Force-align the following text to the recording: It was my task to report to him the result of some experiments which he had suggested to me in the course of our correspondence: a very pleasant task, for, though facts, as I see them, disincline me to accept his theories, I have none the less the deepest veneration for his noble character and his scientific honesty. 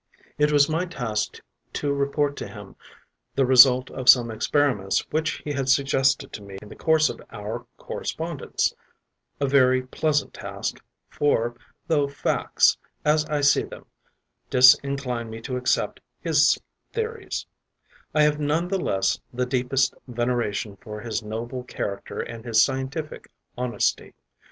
It 0.39 0.51
was 0.51 0.67
my 0.67 0.85
task 0.85 1.39
to 1.73 1.93
report 1.93 2.35
to 2.37 2.47
him 2.47 2.75
the 3.35 3.45
result 3.45 3.91
of 3.91 4.09
some 4.09 4.31
experiments 4.31 5.05
which 5.11 5.43
he 5.45 5.51
had 5.53 5.69
suggested 5.69 6.33
to 6.33 6.41
me 6.41 6.57
in 6.59 6.69
the 6.69 6.75
course 6.75 7.07
of 7.07 7.21
our 7.29 7.67
correspondence: 7.77 8.73
a 9.39 9.45
very 9.47 9.83
pleasant 9.85 10.33
task, 10.33 10.81
for, 11.07 11.53
though 11.85 12.07
facts, 12.07 12.77
as 13.05 13.25
I 13.25 13.41
see 13.41 13.61
them, 13.61 13.85
disincline 14.49 15.29
me 15.29 15.39
to 15.41 15.55
accept 15.55 15.99
his 16.19 16.59
theories, 16.91 17.45
I 18.15 18.23
have 18.23 18.39
none 18.39 18.69
the 18.69 18.79
less 18.81 19.21
the 19.31 19.45
deepest 19.45 19.93
veneration 20.07 20.77
for 20.77 20.99
his 21.01 21.21
noble 21.21 21.63
character 21.63 22.21
and 22.21 22.43
his 22.43 22.63
scientific 22.63 23.29
honesty. 23.55 24.15